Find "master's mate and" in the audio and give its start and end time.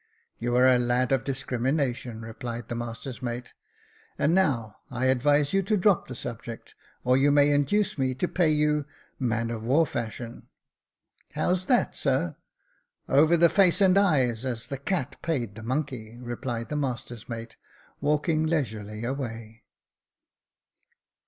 2.75-4.33